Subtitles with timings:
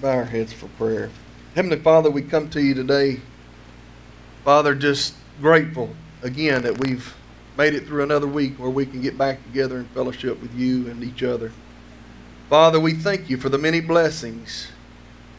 [0.00, 1.10] bow our heads for prayer.
[1.54, 3.20] Heavenly Father, we come to you today,
[4.44, 5.90] Father, just grateful
[6.22, 7.14] again that we've
[7.58, 10.88] made it through another week where we can get back together in fellowship with you
[10.88, 11.52] and each other.
[12.48, 14.68] Father, we thank you for the many blessings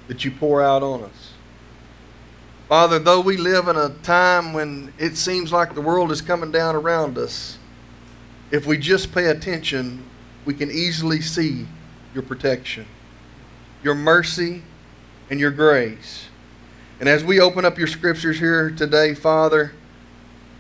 [0.07, 1.33] that you pour out on us.
[2.69, 6.51] Father, though we live in a time when it seems like the world is coming
[6.51, 7.57] down around us,
[8.51, 10.05] if we just pay attention,
[10.45, 11.65] we can easily see
[12.13, 12.85] your protection,
[13.83, 14.63] your mercy,
[15.29, 16.27] and your grace.
[16.99, 19.73] And as we open up your scriptures here today, Father,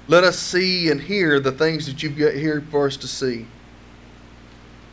[0.07, 3.45] let us see and hear the things that you've got here for us to see.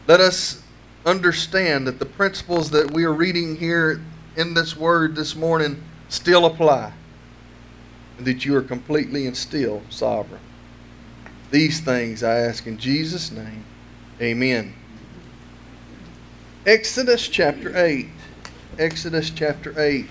[0.06, 0.62] Let us
[1.06, 4.02] understand that the principles that we are reading here
[4.36, 6.92] in this word this morning still apply,
[8.18, 10.40] and that you are completely and still sovereign.
[11.50, 13.64] These things I ask in Jesus' name.
[14.20, 14.74] Amen.
[16.66, 18.08] Exodus chapter 8.
[18.78, 20.06] Exodus chapter 8.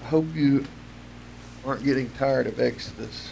[0.00, 0.64] I hope you
[1.66, 3.28] aren't getting tired of Exodus.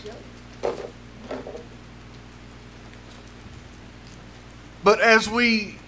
[4.84, 5.78] But as we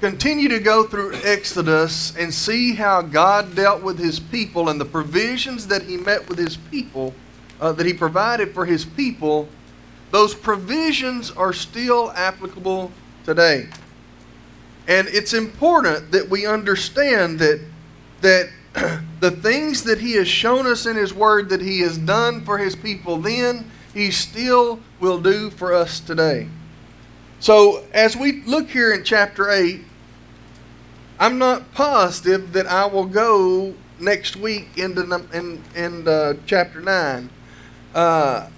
[0.00, 4.84] continue to go through Exodus and see how God dealt with his people and the
[4.84, 7.14] provisions that he met with his people,
[7.60, 9.48] uh, that he provided for his people,
[10.12, 12.92] those provisions are still applicable
[13.24, 13.66] today.
[14.88, 17.60] And it's important that we understand that
[18.22, 18.50] that
[19.20, 22.58] the things that he has shown us in his word that he has done for
[22.58, 26.48] his people then, he still will do for us today.
[27.38, 29.80] So, as we look here in chapter 8,
[31.18, 37.30] I'm not positive that I will go next week into in, in uh, chapter 9.
[37.94, 38.48] Uh,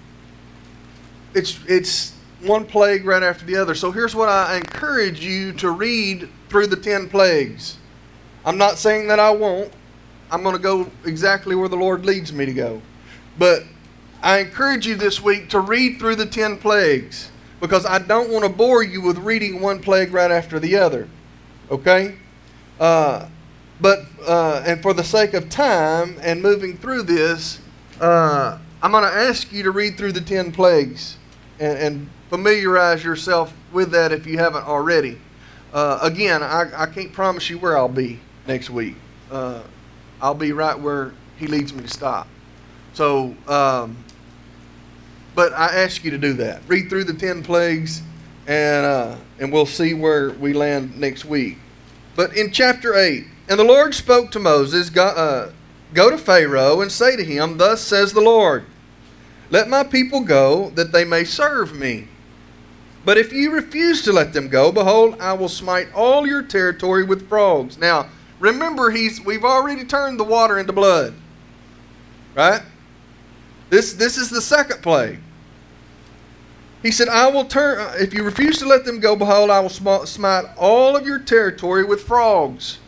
[1.35, 2.14] it's, it's
[2.45, 3.75] one plague right after the other.
[3.75, 7.79] So here's what I encourage you to read through the 10 plagues.
[8.45, 9.73] I'm not saying that I won't.
[10.31, 12.83] I'm going to go exactly where the Lord leads me to go.
[13.39, 13.65] But
[14.23, 18.45] I encourage you this week to read through the 10 plagues because I don't want
[18.45, 21.09] to bore you with reading one plague right after the other.
[21.71, 22.17] Okay?
[22.79, 23.29] Uh,
[23.81, 27.61] but, uh, and for the sake of time and moving through this,
[28.01, 31.17] uh, I'm going to ask you to read through the 10 plagues
[31.59, 35.17] and, and familiarize yourself with that if you haven't already.
[35.73, 38.19] Uh, again, I, I can't promise you where I'll be
[38.49, 38.97] next week.
[39.31, 39.63] Uh,
[40.21, 42.27] I'll be right where He leads me to stop.
[42.93, 43.97] So, um,
[45.37, 46.63] but I ask you to do that.
[46.67, 48.03] Read through the 10 plagues,
[48.49, 51.59] and, uh, and we'll see where we land next week.
[52.17, 55.53] But in chapter 8, and the Lord spoke to Moses, go, uh,
[55.93, 58.65] go to Pharaoh and say to him, Thus says the Lord,
[59.51, 62.09] Let my people go, that they may serve me.
[63.05, 67.05] But if you refuse to let them go, behold, I will smite all your territory
[67.05, 67.79] with frogs.
[67.79, 68.09] Now,
[68.41, 71.15] remember, he's, we've already turned the water into blood.
[72.35, 72.63] Right?
[73.69, 75.19] This, this is the second plague.
[76.83, 79.69] He said, I will turn, if you refuse to let them go, behold, I will
[79.69, 82.79] smite all of your territory with frogs.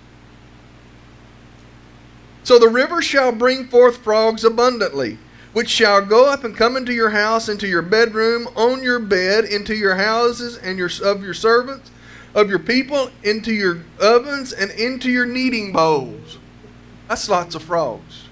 [2.45, 5.19] So the river shall bring forth frogs abundantly
[5.57, 9.43] which shall go up and come into your house, into your bedroom, on your bed,
[9.47, 11.91] into your houses and your of your servants,
[12.35, 16.37] of your people, into your ovens, and into your kneading bowls.
[17.09, 18.29] That's lots of frogs.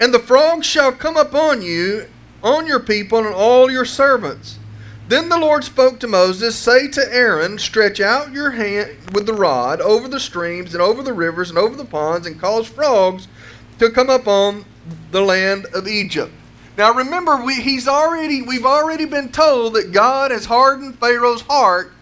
[0.00, 2.08] And the frogs shall come upon you,
[2.42, 4.58] on your people, and all your servants
[5.12, 9.34] then the Lord spoke to Moses, Say to Aaron, Stretch out your hand with the
[9.34, 13.28] rod over the streams and over the rivers and over the ponds, and cause frogs
[13.78, 14.64] to come up on
[15.10, 16.32] the land of Egypt.
[16.78, 21.92] Now remember, we, he's already, we've already been told that God has hardened Pharaoh's heart,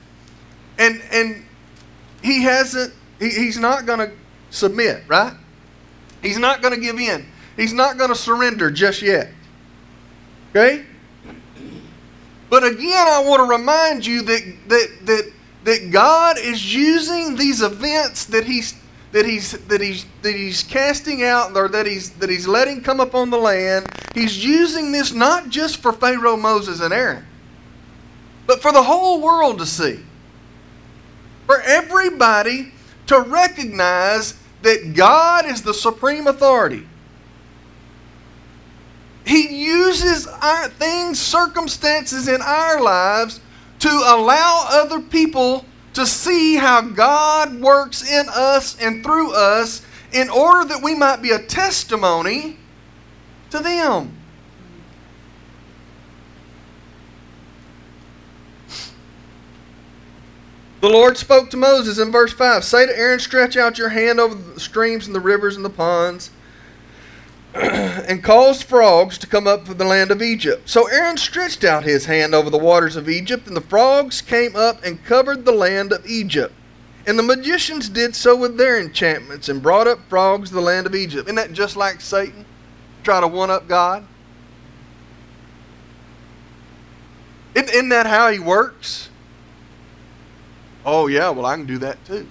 [0.78, 1.44] and, and
[2.22, 4.12] he hasn't, he, he's not going to
[4.50, 5.34] submit, right?
[6.22, 7.26] He's not going to give in.
[7.56, 9.30] He's not going to surrender just yet.
[10.50, 10.84] Okay?
[12.50, 15.32] But again, I want to remind you that, that, that,
[15.64, 18.74] that God is using these events that he's,
[19.12, 22.98] that, he's, that, he's, that he's casting out or that he's, that he's letting come
[22.98, 23.86] upon the land.
[24.14, 27.24] He's using this not just for Pharaoh, Moses, and Aaron,
[28.48, 30.00] but for the whole world to see.
[31.46, 32.72] For everybody
[33.06, 36.86] to recognize that God is the supreme authority.
[39.30, 43.38] He uses our things, circumstances in our lives
[43.78, 50.30] to allow other people to see how God works in us and through us in
[50.30, 52.56] order that we might be a testimony
[53.50, 54.16] to them.
[60.80, 64.18] The Lord spoke to Moses in verse 5 Say to Aaron, Stretch out your hand
[64.18, 66.30] over the streams and the rivers and the ponds,
[67.54, 70.68] and caused frogs to come up from the land of Egypt.
[70.68, 74.54] So Aaron stretched out his hand over the waters of Egypt, and the frogs came
[74.54, 76.54] up and covered the land of Egypt.
[77.06, 80.94] And the magicians did so with their enchantments and brought up frogs the land of
[80.94, 81.26] Egypt.
[81.26, 82.44] Isn't that just like Satan?
[83.02, 84.06] Try to one up God?
[87.54, 89.10] Isn't that how he works?
[90.84, 92.26] Oh, yeah, well, I can do that too.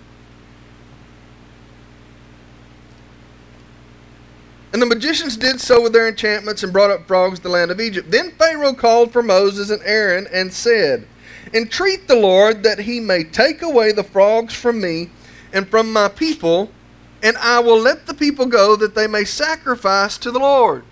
[4.71, 7.71] And the magicians did so with their enchantments and brought up frogs to the land
[7.71, 8.11] of Egypt.
[8.11, 11.07] Then Pharaoh called for Moses and Aaron and said,
[11.53, 15.09] Entreat the Lord that he may take away the frogs from me
[15.51, 16.71] and from my people,
[17.23, 20.83] and I will let the people go that they may sacrifice to the Lord.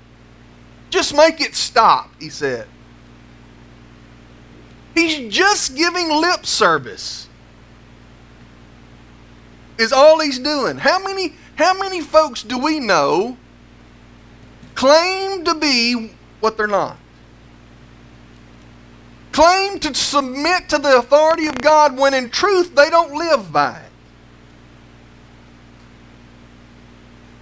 [0.90, 2.68] Just make it stop, he said.
[4.96, 7.30] He's just giving lip service.
[9.78, 10.80] Is all he's doing.
[10.80, 13.38] How many how many folks do we know
[14.78, 16.98] claim to be what they're not?
[19.34, 23.80] Claim to submit to the authority of God when in truth they don't live by
[23.80, 23.92] it.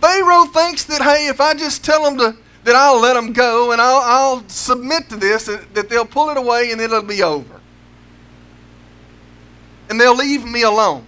[0.01, 3.71] Pharaoh thinks that, hey, if I just tell them to that I'll let them go
[3.71, 7.61] and I'll, I'll submit to this, that they'll pull it away and it'll be over.
[9.89, 11.05] And they'll leave me alone.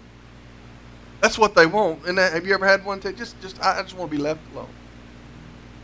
[1.20, 2.06] That's what they want.
[2.06, 3.00] And uh, have you ever had one?
[3.00, 4.70] Take, just, just, I just want to be left alone.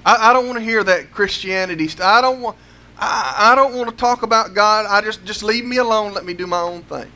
[0.06, 2.06] I, I don't want to hear that Christianity stuff.
[2.06, 2.58] I don't want,
[2.98, 4.86] I, I don't want to talk about God.
[4.88, 6.14] I just, just leave me alone.
[6.14, 7.12] Let me do my own thing.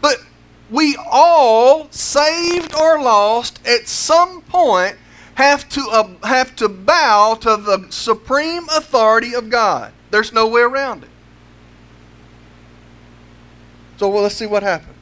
[0.00, 0.18] But
[0.70, 4.96] we all, saved or lost, at some point
[5.34, 9.92] have to, uh, have to bow to the supreme authority of God.
[10.10, 11.10] There's no way around it.
[13.96, 14.96] So well, let's see what happens.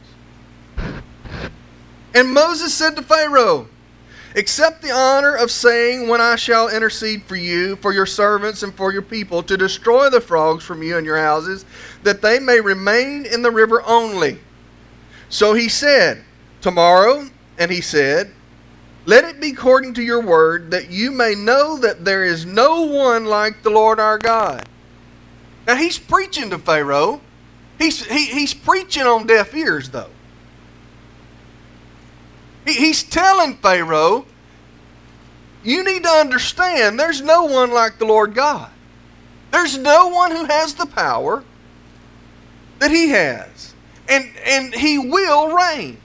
[2.15, 3.69] And Moses said to Pharaoh,
[4.37, 8.75] Accept the honor of saying, When I shall intercede for you, for your servants, and
[8.75, 11.65] for your people, to destroy the frogs from you and your houses,
[12.05, 14.39] that they may remain in the river only.
[15.29, 16.23] So he said,
[16.61, 17.29] Tomorrow,
[17.59, 18.33] and he said,
[19.05, 22.83] Let it be according to your word, that you may know that there is no
[22.83, 24.65] one like the Lord our God.
[25.67, 27.21] Now he's preaching to Pharaoh.
[27.79, 30.11] He's, he, he's preaching on deaf ears, though.
[32.71, 34.27] He, he's telling Pharaoh,
[35.65, 38.71] you need to understand there's no one like the Lord God.
[39.51, 41.43] There's no one who has the power
[42.79, 43.75] that he has
[44.09, 45.99] and, and he will reign.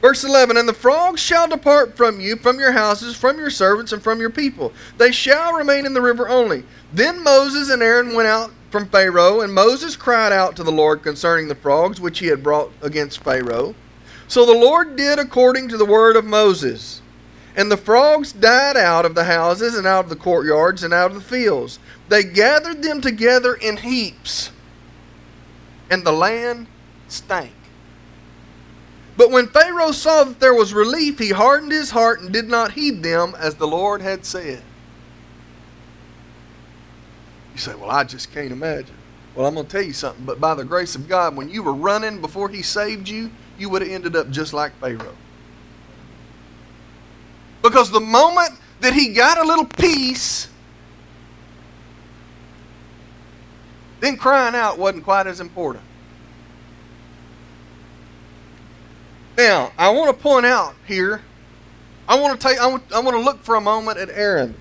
[0.00, 3.92] Verse 11 And the frogs shall depart from you, from your houses, from your servants,
[3.92, 4.72] and from your people.
[4.96, 6.64] They shall remain in the river only.
[6.92, 11.02] Then Moses and Aaron went out from Pharaoh, and Moses cried out to the Lord
[11.02, 13.74] concerning the frogs which he had brought against Pharaoh.
[14.30, 17.02] So the Lord did according to the word of Moses.
[17.56, 21.10] And the frogs died out of the houses, and out of the courtyards, and out
[21.10, 21.80] of the fields.
[22.08, 24.52] They gathered them together in heaps
[25.90, 26.68] and the land
[27.08, 27.52] stank.
[29.16, 32.72] But when Pharaoh saw that there was relief, he hardened his heart and did not
[32.72, 34.62] heed them as the Lord had said.
[37.52, 38.94] You say, Well, I just can't imagine.
[39.34, 40.24] Well, I'm going to tell you something.
[40.24, 43.68] But by the grace of God, when you were running before he saved you, you
[43.68, 45.16] would have ended up just like Pharaoh.
[47.62, 50.48] Because the moment that he got a little peace,
[54.00, 55.84] then crying out wasn't quite as important.
[59.36, 61.20] Now, I want to point out here,
[62.08, 64.54] I want to take I want, to look for a moment at Aaron.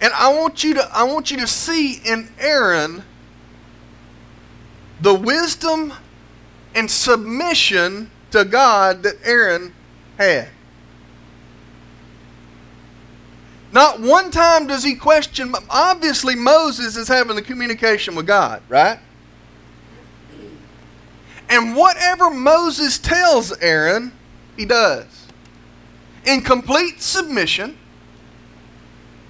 [0.00, 3.02] And I want you to I want you to see in Aaron
[5.00, 5.92] the wisdom
[6.74, 9.72] and submission to God that Aaron
[10.16, 10.48] had.
[13.72, 15.54] Not one time does he question.
[15.68, 18.98] Obviously, Moses is having the communication with God, right?
[21.48, 24.12] And whatever Moses tells Aaron,
[24.56, 25.26] he does.
[26.24, 27.76] In complete submission.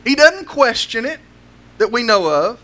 [0.05, 1.21] He doesn't question it
[1.79, 2.61] that we know of.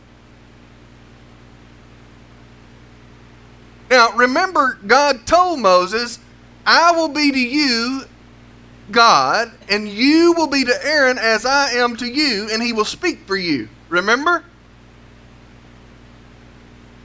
[3.90, 6.18] Now, remember, God told Moses,
[6.66, 8.02] I will be to you
[8.90, 12.84] God, and you will be to Aaron as I am to you, and he will
[12.84, 13.68] speak for you.
[13.88, 14.44] Remember?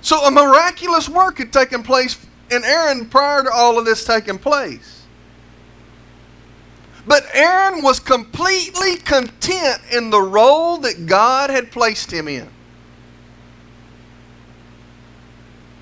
[0.02, 2.18] So a miraculous work had taken place
[2.50, 5.04] in Aaron prior to all of this taking place.
[7.08, 12.48] But Aaron was completely content in the role that God had placed him in.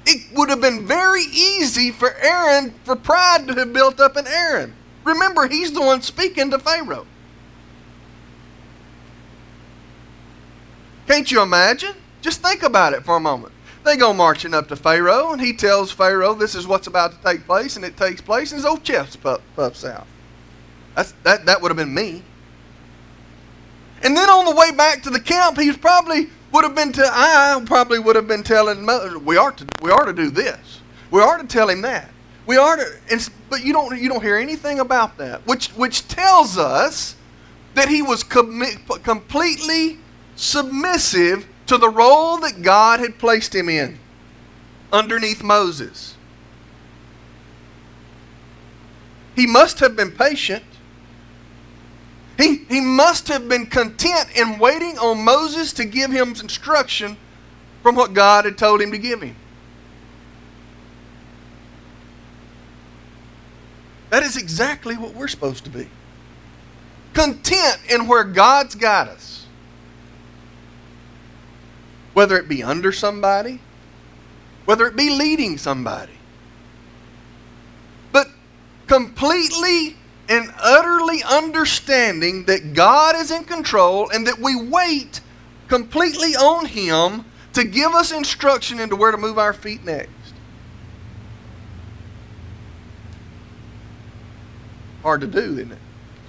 [0.09, 4.25] It would have been very easy for Aaron, for pride to have built up in
[4.25, 4.73] Aaron.
[5.03, 7.05] Remember, he's the one speaking to Pharaoh.
[11.07, 11.95] Can't you imagine?
[12.21, 13.53] Just think about it for a moment.
[13.83, 17.17] They go marching up to Pharaoh, and he tells Pharaoh this is what's about to
[17.23, 20.07] take place, and it takes place, and his old chest puffs out.
[20.95, 22.23] That's, that, that would have been me.
[24.03, 27.03] And then on the way back to the camp, he's probably would have been to
[27.05, 28.85] I probably would have been telling
[29.25, 30.81] we are to we are to do this.
[31.11, 32.09] We are to tell him that.
[32.45, 36.07] We are to and, but you don't you don't hear anything about that, which which
[36.07, 37.15] tells us
[37.75, 38.63] that he was com-
[39.03, 39.99] completely
[40.35, 43.99] submissive to the role that God had placed him in
[44.91, 46.15] underneath Moses.
[49.35, 50.63] He must have been patient.
[52.39, 57.17] He, he must have been content in waiting on Moses to give him instruction
[57.83, 59.35] from what God had told him to give him.
[64.09, 65.89] That is exactly what we're supposed to be.
[67.13, 69.45] Content in where God's got us.
[72.13, 73.59] Whether it be under somebody,
[74.63, 76.13] whether it be leading somebody.
[78.13, 78.29] But
[78.87, 79.97] completely
[80.29, 85.21] and utterly understanding that God is in control and that we wait
[85.67, 90.11] completely on Him to give us instruction into where to move our feet next.
[95.01, 95.77] Hard to do, isn't it?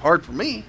[0.01, 0.65] Hard for me.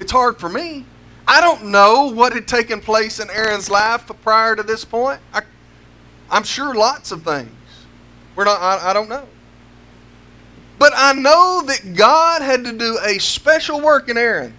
[0.00, 0.84] It's hard for me.
[1.26, 5.20] I don't know what had taken place in Aaron's life prior to this point.
[5.32, 5.42] I,
[6.30, 7.50] am sure lots of things.
[8.34, 8.60] We're not.
[8.60, 9.26] I, I don't know.
[10.78, 14.54] But I know that God had to do a special work in Aaron.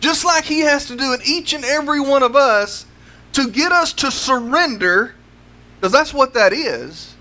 [0.00, 2.86] Just like He has to do in each and every one of us
[3.32, 5.14] to get us to surrender,
[5.76, 7.14] because that's what that is,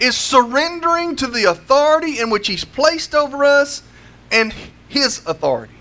[0.00, 3.82] is surrendering to the authority in which He's placed over us
[4.30, 4.52] and
[4.88, 5.74] His authority.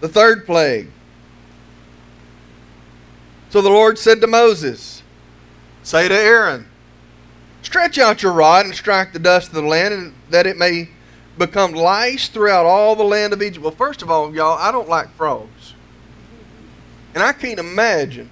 [0.00, 0.90] The third plague
[3.50, 5.02] so the Lord said to Moses,
[5.82, 6.66] Say to Aaron,
[7.62, 10.88] Stretch out your rod and strike the dust of the land, and that it may
[11.36, 13.62] become lice throughout all the land of Egypt.
[13.62, 15.74] Well, first of all, y'all, I don't like frogs.
[17.14, 18.30] And I can't imagine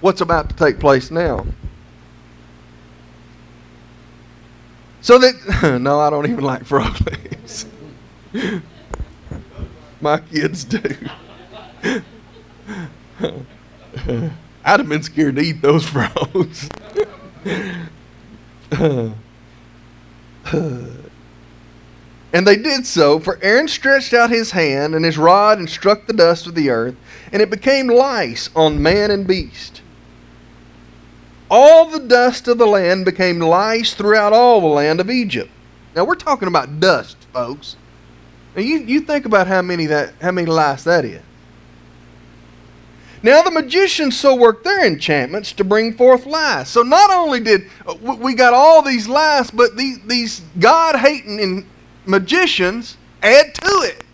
[0.00, 1.46] what's about to take place now.
[5.00, 7.66] So that, no, I don't even like frog legs.
[10.00, 10.80] My kids do.
[14.64, 16.68] I'd have been scared to eat those frogs.
[18.72, 19.14] and
[22.32, 26.12] they did so, for Aaron stretched out his hand and his rod and struck the
[26.12, 26.96] dust of the earth,
[27.32, 29.82] and it became lice on man and beast.
[31.48, 35.50] All the dust of the land became lice throughout all the land of Egypt.
[35.94, 37.76] Now we're talking about dust, folks.
[38.56, 41.22] Now you, you think about how many that how many lice that is.
[43.26, 46.68] Now the magicians so worked their enchantments to bring forth lies.
[46.68, 51.68] So not only did uh, we got all these lies, but these, these God hating
[52.04, 54.04] magicians add to it.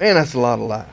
[0.00, 0.86] Man, that's a lot of lies.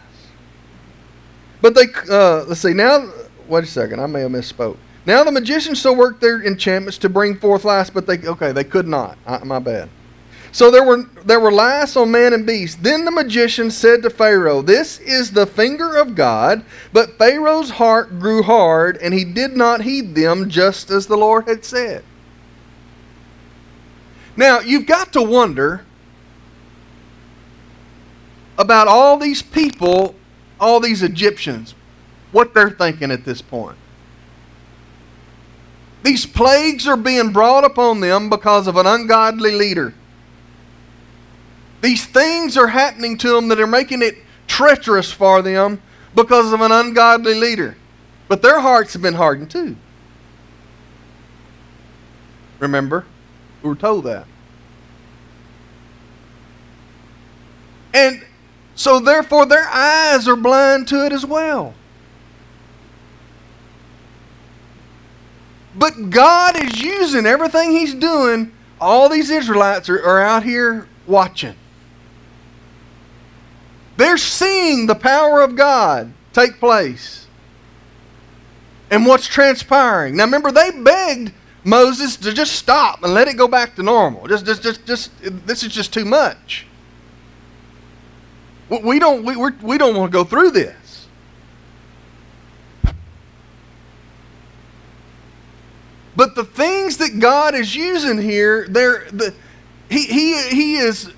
[1.63, 3.11] But they, uh, let's see, now,
[3.47, 4.77] wait a second, I may have misspoke.
[5.07, 8.63] Now the magicians so worked their enchantments to bring forth lies, but they, okay, they
[8.63, 9.17] could not.
[9.25, 9.89] Uh, my bad.
[10.55, 12.81] So there were there were lice on man and beast.
[12.81, 16.63] Then the magician said to Pharaoh, This is the finger of God.
[16.93, 21.49] But Pharaoh's heart grew hard, and he did not heed them, just as the Lord
[21.49, 22.05] had said.
[24.37, 25.83] Now you've got to wonder
[28.57, 30.15] about all these people,
[30.57, 31.75] all these Egyptians,
[32.31, 33.77] what they're thinking at this point.
[36.03, 39.93] These plagues are being brought upon them because of an ungodly leader.
[41.81, 44.15] These things are happening to them that are making it
[44.47, 45.81] treacherous for them
[46.15, 47.77] because of an ungodly leader.
[48.27, 49.75] But their hearts have been hardened too.
[52.59, 53.05] Remember?
[53.61, 54.25] We were told that.
[57.93, 58.25] And
[58.75, 61.73] so, therefore, their eyes are blind to it as well.
[65.75, 68.51] But God is using everything He's doing.
[68.79, 71.55] All these Israelites are, are out here watching.
[73.97, 77.27] They're seeing the power of God take place.
[78.89, 80.15] and what's transpiring.
[80.15, 81.33] Now remember, they begged
[81.63, 84.27] Moses to just stop and let it go back to normal.
[84.27, 86.67] Just, just, just, just this is just too much.
[88.69, 91.07] We don't, we, we're, we don't want to go through this.
[96.15, 99.33] But the things that God is using here, they're, the,
[99.89, 101.11] he, he, he is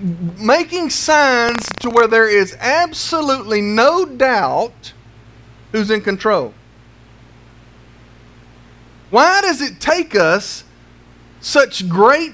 [0.00, 4.92] making signs to where there is absolutely no doubt
[5.72, 6.54] who's in control.
[9.10, 10.64] Why does it take us
[11.40, 12.32] such great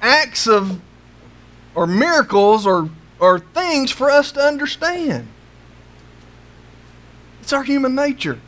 [0.00, 0.80] acts of
[1.74, 5.28] or miracles or, or things for us to understand?
[7.40, 8.40] It's our human nature.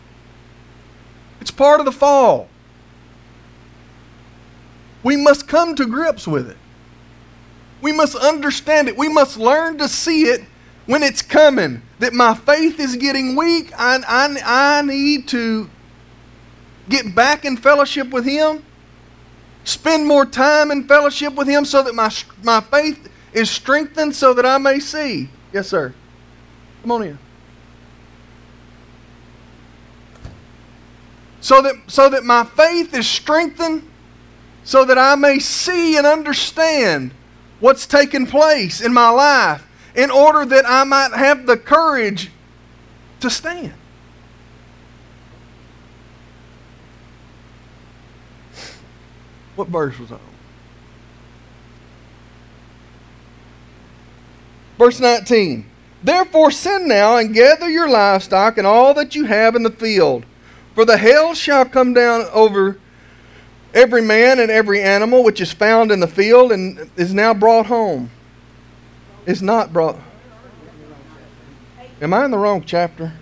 [1.40, 2.48] It's part of the fall.
[5.02, 6.56] We must come to grips with it.
[7.84, 8.96] We must understand it.
[8.96, 10.42] We must learn to see it
[10.86, 11.82] when it's coming.
[11.98, 13.78] That my faith is getting weak.
[13.78, 15.68] I, I, I need to
[16.88, 18.64] get back in fellowship with Him,
[19.64, 22.10] spend more time in fellowship with Him so that my,
[22.42, 25.28] my faith is strengthened so that I may see.
[25.52, 25.92] Yes, sir.
[26.80, 27.18] Come on in.
[31.42, 33.86] So that, so that my faith is strengthened,
[34.62, 37.12] so that I may see and understand
[37.60, 42.30] what's taking place in my life, in order that I might have the courage
[43.20, 43.74] to stand.
[49.56, 50.20] What verse was on?
[54.78, 55.70] Verse 19.
[56.02, 60.26] Therefore send now and gather your livestock and all that you have in the field,
[60.74, 62.78] for the hail shall come down over
[63.74, 67.66] every man and every animal which is found in the field and is now brought
[67.66, 68.10] home.
[69.26, 69.98] Is not brought.
[72.00, 73.12] Am I in the wrong chapter?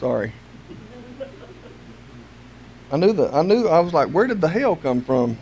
[0.00, 0.32] Sorry.
[2.90, 3.34] I knew that.
[3.34, 3.68] I knew.
[3.68, 5.36] I was like, where did the hail come from?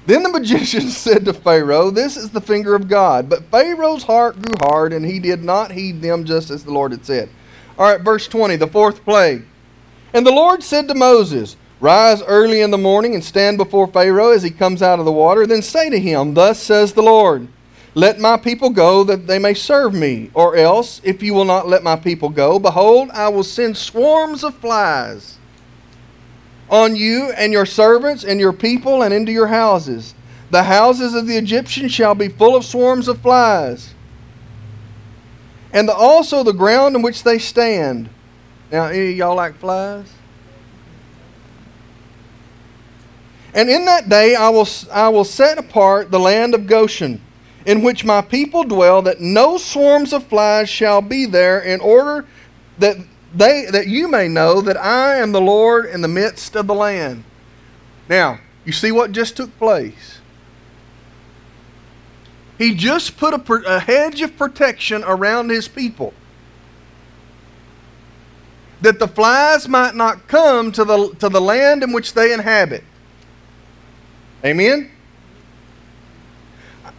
[0.06, 3.28] then the magician said to Pharaoh, This is the finger of God.
[3.28, 6.92] But Pharaoh's heart grew hard, and he did not heed them just as the Lord
[6.92, 7.28] had said.
[7.78, 9.44] All right, verse 20, the fourth plague.
[10.14, 14.30] And the Lord said to Moses, Rise early in the morning and stand before Pharaoh
[14.30, 15.46] as he comes out of the water.
[15.46, 17.48] Then say to him, Thus says the Lord.
[17.94, 20.30] Let my people go that they may serve me.
[20.32, 24.42] Or else, if you will not let my people go, behold, I will send swarms
[24.42, 25.38] of flies
[26.68, 30.14] on you and your servants and your people and into your houses.
[30.50, 33.94] The houses of the Egyptians shall be full of swarms of flies,
[35.76, 38.08] and the, also the ground in which they stand.
[38.72, 40.10] Now, any y'all like flies?
[43.52, 47.20] And in that day I will, I will set apart the land of Goshen
[47.66, 52.24] in which my people dwell, that no swarms of flies shall be there, in order
[52.78, 52.96] that
[53.34, 56.74] they that you may know that I am the Lord in the midst of the
[56.74, 57.24] land.
[58.08, 60.15] Now, you see what just took place.
[62.58, 66.14] He just put a, a hedge of protection around his people.
[68.80, 72.84] That the flies might not come to the, to the land in which they inhabit.
[74.44, 74.90] Amen?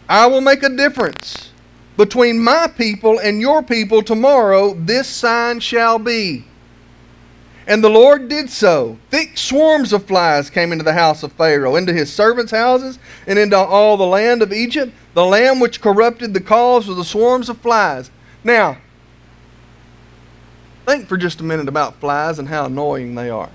[0.08, 1.50] I will make a difference
[1.96, 4.74] between my people and your people tomorrow.
[4.74, 6.44] This sign shall be.
[7.68, 8.98] And the Lord did so.
[9.10, 13.38] Thick swarms of flies came into the house of Pharaoh, into his servants' houses, and
[13.38, 14.92] into all the land of Egypt.
[15.14, 18.10] The lamb which corrupted the cause was the swarms of flies.
[18.42, 18.78] Now,
[20.86, 23.50] think for just a minute about flies and how annoying they are.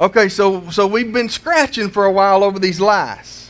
[0.00, 3.44] Okay, so, so we've been scratching for a while over these lice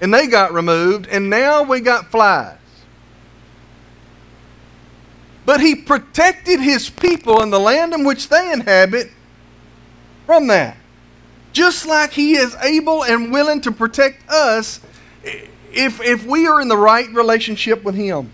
[0.00, 2.58] and they got removed, and now we got flies.
[5.46, 9.10] But he protected his people in the land in which they inhabit
[10.26, 10.76] from that.
[11.52, 14.80] Just like he is able and willing to protect us
[15.24, 18.32] if, if we are in the right relationship with him.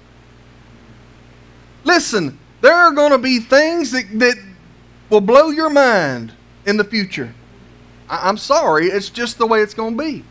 [1.84, 4.36] Listen, there are going to be things that, that
[5.10, 6.32] will blow your mind
[6.64, 7.34] in the future.
[8.08, 10.24] I, I'm sorry, it's just the way it's going to be.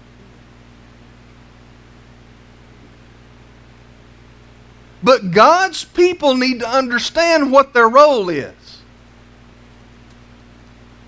[5.03, 8.81] But God's people need to understand what their role is.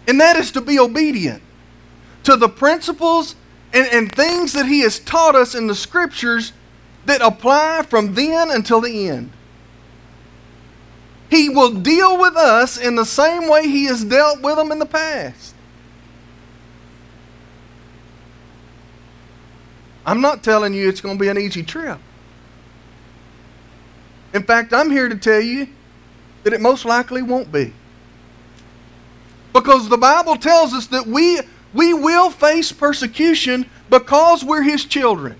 [0.07, 1.41] And that is to be obedient
[2.23, 3.35] to the principles
[3.71, 6.53] and, and things that He has taught us in the Scriptures
[7.05, 9.31] that apply from then until the end.
[11.29, 14.79] He will deal with us in the same way He has dealt with them in
[14.79, 15.55] the past.
[20.05, 21.99] I'm not telling you it's going to be an easy trip.
[24.33, 25.67] In fact, I'm here to tell you
[26.43, 27.73] that it most likely won't be.
[29.53, 31.39] Because the Bible tells us that we,
[31.73, 35.35] we will face persecution because we're His children.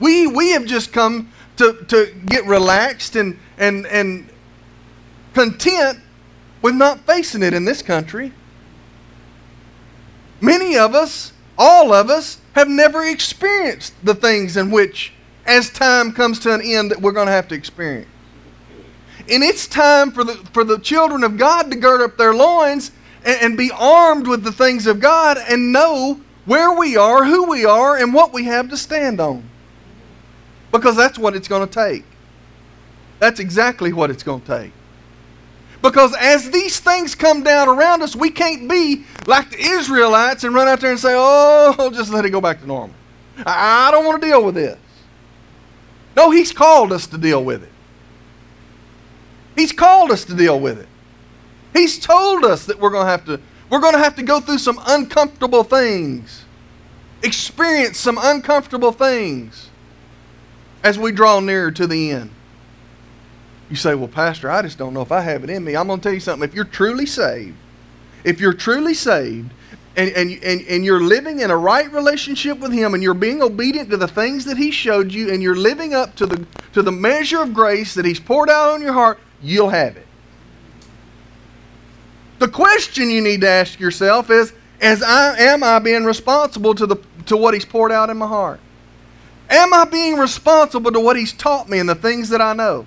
[0.00, 4.28] We, we have just come to, to get relaxed and, and, and
[5.32, 6.00] content
[6.60, 8.32] with not facing it in this country.
[10.40, 15.12] Many of us, all of us, have never experienced the things in which,
[15.46, 18.08] as time comes to an end, that we're going to have to experience.
[19.30, 22.92] And it's time for the, for the children of God to gird up their loins
[23.24, 27.48] and, and be armed with the things of God and know where we are, who
[27.48, 29.48] we are, and what we have to stand on.
[30.72, 32.04] Because that's what it's going to take.
[33.20, 34.72] That's exactly what it's going to take.
[35.82, 40.54] Because as these things come down around us, we can't be like the Israelites and
[40.54, 42.94] run out there and say, oh, just let it go back to normal.
[43.44, 44.78] I don't want to deal with this.
[46.16, 47.72] No, He's called us to deal with it.
[49.56, 50.88] He's called us to deal with it.
[51.72, 54.40] He's told us that we're going to have to we're going to have to go
[54.40, 56.44] through some uncomfortable things.
[57.22, 59.70] Experience some uncomfortable things
[60.82, 62.30] as we draw nearer to the end.
[63.70, 65.74] You say, Well, Pastor, I just don't know if I have it in me.
[65.74, 66.46] I'm going to tell you something.
[66.46, 67.56] If you're truly saved,
[68.24, 69.52] if you're truly saved,
[69.96, 73.42] and, and, and, and you're living in a right relationship with Him and you're being
[73.42, 76.82] obedient to the things that He showed you and you're living up to the, to
[76.82, 80.06] the measure of grace that He's poured out on your heart, you'll have it.
[82.38, 86.86] The question you need to ask yourself is, as I, am I being responsible to,
[86.86, 88.60] the, to what He's poured out in my heart?
[89.50, 92.86] Am I being responsible to what He's taught me and the things that I know?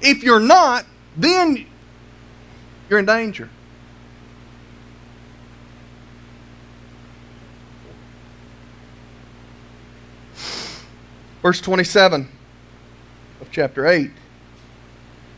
[0.00, 1.66] If you're not, then
[2.88, 3.50] you're in danger.
[11.48, 12.28] Verse 27
[13.40, 14.10] of chapter 8.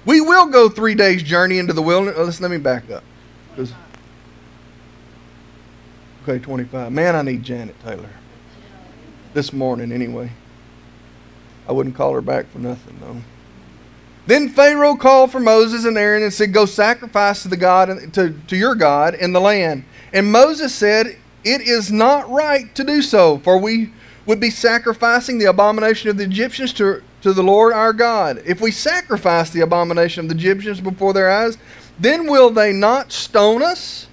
[0.04, 2.16] We will go three days' journey into the wilderness.
[2.18, 3.04] Oh, let's let me back up.
[6.24, 6.90] Okay, 25.
[6.90, 8.10] Man, I need Janet Taylor.
[9.34, 10.32] This morning, anyway.
[11.68, 13.18] I wouldn't call her back for nothing, though.
[14.26, 18.34] Then Pharaoh called for Moses and Aaron and said, Go sacrifice to the God to,
[18.48, 19.84] to your God in the land.
[20.12, 23.92] And Moses said, It is not right to do so, for we
[24.26, 28.42] would be sacrificing the abomination of the Egyptians to, to the Lord our God.
[28.44, 31.58] If we sacrifice the abomination of the Egyptians before their eyes,
[31.98, 34.08] then will they not stone us?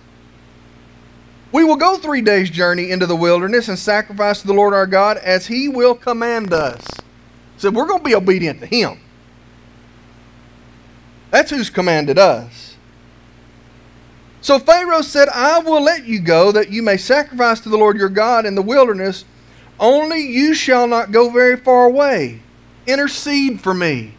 [1.52, 4.88] We will go three days' journey into the wilderness and sacrifice to the Lord our
[4.88, 6.86] God as he will command us.
[7.58, 9.00] So we're going to be obedient to him.
[11.32, 12.76] That's who's commanded us.
[14.41, 17.98] So Pharaoh said, I will let you go that you may sacrifice to the Lord
[17.98, 19.26] your God in the wilderness,
[19.80, 22.42] only you shall not go very far away.
[22.86, 24.13] Intercede for me.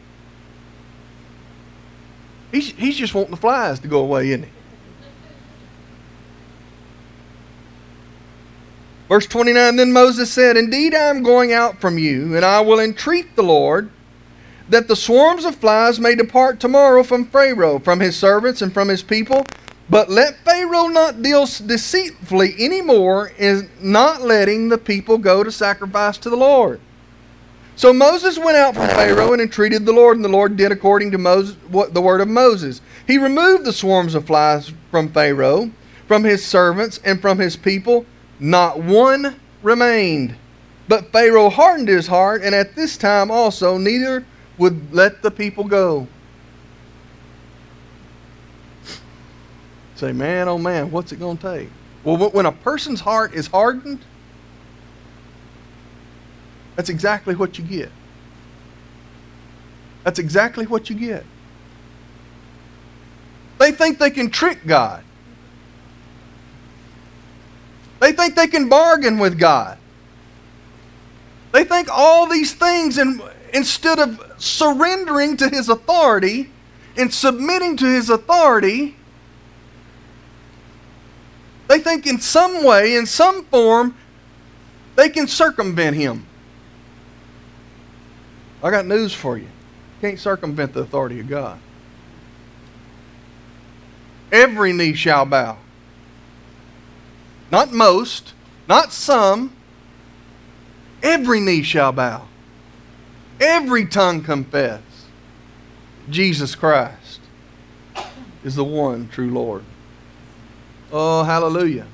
[2.52, 4.50] He's, he's just wanting the flies to go away, isn't he?
[9.08, 12.78] Verse 29 Then Moses said, Indeed, I am going out from you, and I will
[12.78, 13.90] entreat the Lord
[14.68, 18.88] that the swarms of flies may depart tomorrow from Pharaoh, from his servants, and from
[18.88, 19.46] his people.
[19.90, 25.50] But let Pharaoh not deal deceitfully any more in not letting the people go to
[25.50, 26.80] sacrifice to the Lord.
[27.74, 31.12] So Moses went out from Pharaoh and entreated the Lord, and the Lord did according
[31.12, 32.80] to Moses, what, the word of Moses.
[33.06, 35.70] He removed the swarms of flies from Pharaoh,
[36.08, 38.04] from his servants, and from his people.
[38.40, 40.34] Not one remained.
[40.88, 44.26] But Pharaoh hardened his heart, and at this time also neither
[44.58, 46.08] would let the people go.
[49.98, 51.70] Say, man, oh man, what's it going to take?
[52.04, 53.98] Well, when a person's heart is hardened,
[56.76, 57.90] that's exactly what you get.
[60.04, 61.24] That's exactly what you get.
[63.58, 65.02] They think they can trick God.
[67.98, 69.78] They think they can bargain with God.
[71.50, 73.20] They think all these things, and
[73.52, 76.52] instead of surrendering to his authority
[76.96, 78.94] and submitting to his authority,
[81.68, 83.94] they think in some way, in some form,
[84.96, 86.26] they can circumvent him.
[88.62, 89.44] I got news for you.
[89.44, 91.60] You can't circumvent the authority of God.
[94.32, 95.58] Every knee shall bow.
[97.50, 98.34] Not most,
[98.68, 99.52] not some.
[101.02, 102.26] Every knee shall bow.
[103.40, 104.82] Every tongue confess
[106.10, 107.20] Jesus Christ
[108.42, 109.62] is the one true Lord.
[110.92, 111.86] Oh, hallelujah.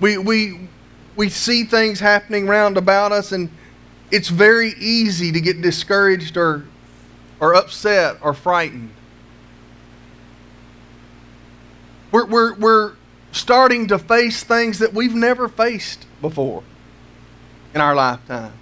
[0.00, 0.68] We, we,
[1.16, 3.50] we see things happening round about us, and
[4.10, 6.64] it's very easy to get discouraged or,
[7.38, 8.90] or upset or frightened.
[12.10, 12.92] We're, we're, we're
[13.32, 16.62] starting to face things that we've never faced before
[17.74, 18.54] in our lifetime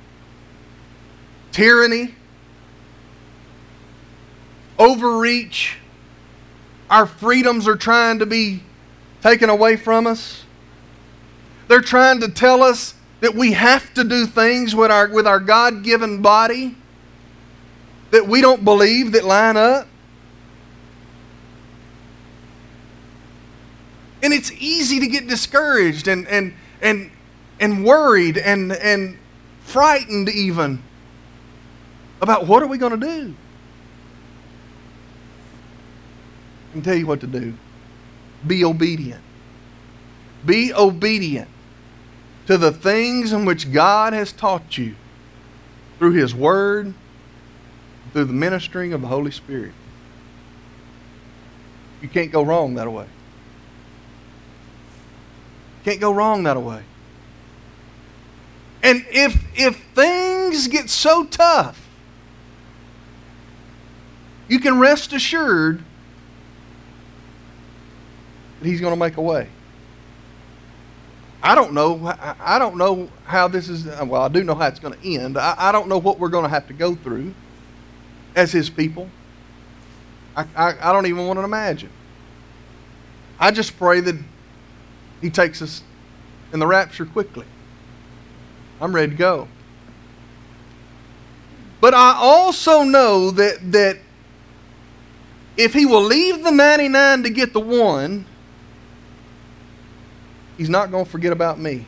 [1.59, 2.14] tyranny,
[4.79, 5.79] overreach.
[6.90, 8.62] Our freedoms are trying to be
[9.22, 10.44] taken away from us.
[11.68, 15.40] They're trying to tell us that we have to do things with our, with our
[15.40, 16.77] God given body
[18.11, 19.87] that we don't believe that line up.
[24.22, 27.11] And it's easy to get discouraged and, and, and,
[27.61, 29.18] and worried and, and
[29.61, 30.83] frightened even
[32.20, 33.35] about what are we going to do.
[36.68, 37.55] I can tell you what to do.
[38.47, 39.23] Be obedient.
[40.45, 41.49] Be obedient
[42.47, 44.95] to the things in which God has taught you
[45.99, 46.95] through His Word,
[48.12, 49.73] through the ministering of the Holy Spirit.
[52.01, 53.07] You can't go wrong that way.
[55.85, 56.83] Can't go wrong that way.
[58.85, 61.88] And if if things get so tough,
[64.47, 65.83] you can rest assured
[68.61, 69.49] that he's going to make a way.
[71.42, 72.12] I don't know.
[72.40, 73.87] I don't know how this is.
[73.87, 75.38] Well, I do know how it's going to end.
[75.38, 77.33] I, I don't know what we're going to have to go through
[78.35, 79.09] as His people.
[80.37, 81.90] I, I, I don't even want to imagine.
[83.38, 84.16] I just pray that
[85.21, 85.83] He takes us
[86.53, 87.47] in the rapture quickly.
[88.81, 89.49] I'm ready to go.
[91.81, 93.99] But I also know that that
[95.57, 98.27] if He will leave the 99 to get the one
[100.59, 101.87] He's not going to forget about me.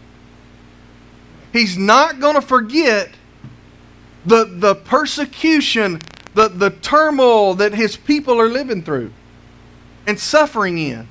[1.52, 3.10] He's not going to forget
[4.24, 6.00] the, the persecution,
[6.34, 9.12] the, the turmoil that his people are living through
[10.06, 11.08] and suffering in.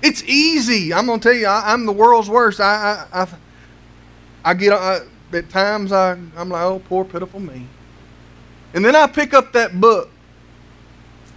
[0.00, 0.94] It's easy.
[0.94, 2.60] I'm going to tell you, I, am the world's worst.
[2.60, 3.28] I, I, I,
[4.44, 5.00] I get, I,
[5.32, 7.66] at times, I, I'm like, oh, poor, pitiful me.
[8.74, 10.10] And then I pick up that book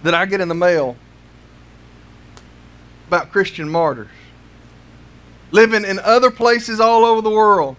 [0.04, 0.96] that I get in the mail
[3.08, 4.10] about Christian martyrs
[5.50, 7.76] living in other places all over the world.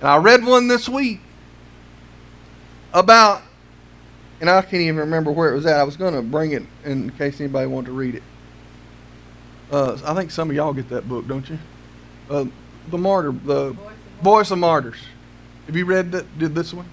[0.00, 1.20] And I read one this week
[2.92, 3.42] about,
[4.40, 5.78] and I can't even remember where it was at.
[5.78, 8.22] I was going to bring it in case anybody wanted to read it.
[9.70, 11.58] Uh, I think some of y'all get that book, don't you?
[12.30, 12.44] Uh,
[12.90, 14.98] the Martyr, the Voice of, Voice of Martyrs.
[15.66, 16.38] Have you read that?
[16.38, 16.88] Did this one?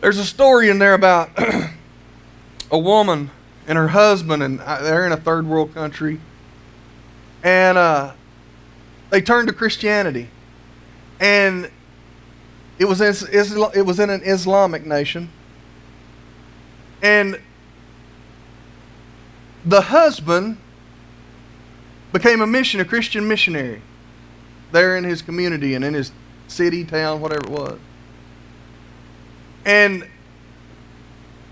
[0.00, 1.30] There's a story in there about
[2.70, 3.30] a woman
[3.66, 6.20] and her husband, and uh, they're in a third world country
[7.42, 8.12] and uh,
[9.10, 10.28] they turned to Christianity,
[11.20, 11.70] and
[12.78, 13.28] it was in,
[13.74, 15.30] it was in an Islamic nation,
[17.02, 17.40] and
[19.64, 20.58] the husband
[22.12, 23.82] became a mission, a Christian missionary,
[24.72, 26.12] there in his community and in his
[26.46, 27.78] city, town, whatever it was,
[29.64, 30.08] and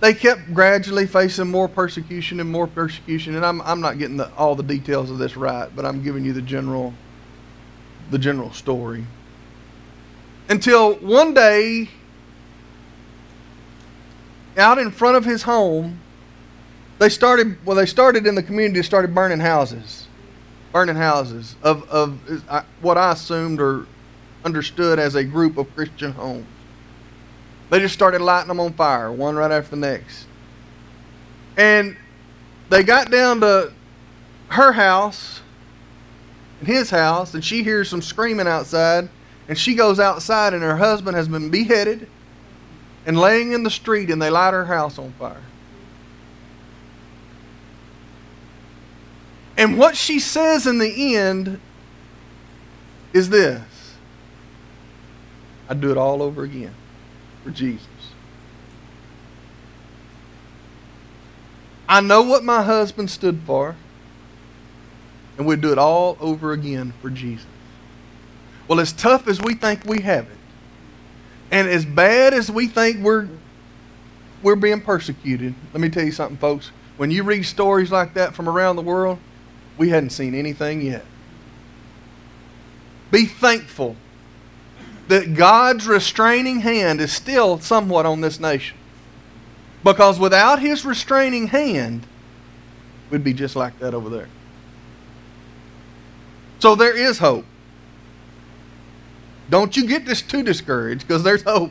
[0.06, 3.34] they kept gradually facing more persecution and more persecution.
[3.34, 6.24] And I'm, I'm not getting the, all the details of this right, but I'm giving
[6.24, 6.94] you the general,
[8.12, 9.04] the general story.
[10.48, 11.88] Until one day,
[14.56, 15.98] out in front of his home,
[17.00, 20.06] they started, well, they started in the community, started burning houses.
[20.70, 22.20] Burning houses of, of
[22.80, 23.88] what I assumed or
[24.44, 26.46] understood as a group of Christian homes.
[27.70, 30.26] They just started lighting them on fire, one right after the next.
[31.56, 31.96] And
[32.68, 33.72] they got down to
[34.48, 35.40] her house
[36.60, 39.08] and his house, and she hears some screaming outside.
[39.48, 42.08] And she goes outside, and her husband has been beheaded
[43.04, 45.42] and laying in the street, and they light her house on fire.
[49.56, 51.60] And what she says in the end
[53.12, 53.62] is this
[55.68, 56.74] I'd do it all over again
[57.46, 57.86] for Jesus.
[61.88, 63.76] I know what my husband stood for,
[65.38, 67.46] and we'd do it all over again for Jesus.
[68.66, 70.36] Well, as tough as we think we have it,
[71.52, 73.28] and as bad as we think we're
[74.42, 76.72] we're being persecuted, let me tell you something, folks.
[76.96, 79.18] When you read stories like that from around the world,
[79.78, 81.04] we hadn't seen anything yet.
[83.12, 83.94] Be thankful
[85.08, 88.76] that God's restraining hand is still somewhat on this nation.
[89.84, 92.06] Because without his restraining hand,
[93.10, 94.28] we'd be just like that over there.
[96.58, 97.44] So there is hope.
[99.48, 101.70] Don't you get this too discouraged because there's hope.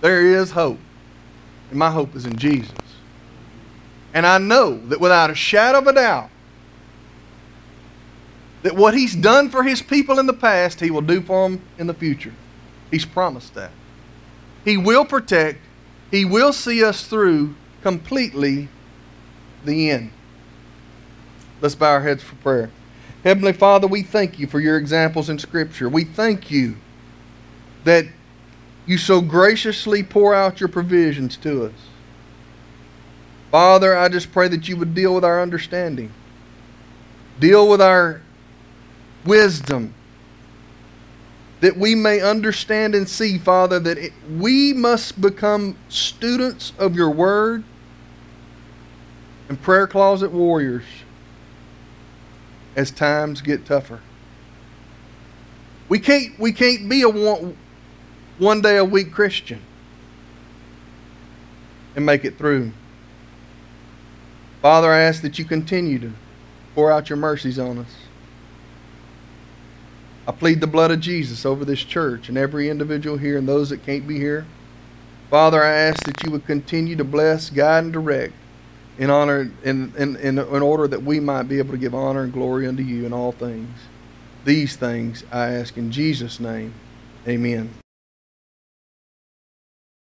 [0.00, 0.78] There is hope.
[1.70, 2.70] And my hope is in Jesus.
[4.12, 6.30] And I know that without a shadow of a doubt,
[8.64, 11.62] that what He's done for His people in the past, He will do for them
[11.78, 12.32] in the future.
[12.90, 13.70] He's promised that.
[14.64, 15.60] He will protect,
[16.10, 18.68] He will see us through completely
[19.64, 20.10] the end.
[21.60, 22.70] Let's bow our heads for prayer.
[23.22, 25.88] Heavenly Father, we thank you for your examples in Scripture.
[25.88, 26.76] We thank you
[27.84, 28.06] that
[28.86, 31.72] you so graciously pour out your provisions to us.
[33.50, 36.10] Father, I just pray that you would deal with our understanding,
[37.38, 38.22] deal with our
[39.24, 39.94] wisdom,
[41.60, 47.10] that we may understand and see, Father, that it, we must become students of your
[47.10, 47.64] word
[49.48, 50.84] and prayer closet warriors
[52.76, 54.00] as times get tougher.
[55.88, 57.56] We can't, we can't be a one,
[58.38, 59.60] one day a week Christian
[61.94, 62.72] and make it through.
[64.60, 66.12] Father, I ask that you continue to
[66.74, 68.03] pour out your mercies on us.
[70.26, 73.70] I plead the blood of Jesus over this church and every individual here and those
[73.70, 74.46] that can't be here.
[75.30, 78.32] Father, I ask that you would continue to bless, guide, and direct
[78.96, 82.22] in honor in, in, in, in order that we might be able to give honor
[82.22, 83.78] and glory unto you in all things.
[84.44, 86.74] These things I ask in Jesus' name.
[87.26, 87.83] Amen.